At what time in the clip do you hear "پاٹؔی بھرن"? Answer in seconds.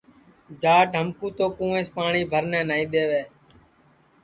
1.95-2.53